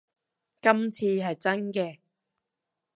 [0.63, 1.99] 今次係真嘅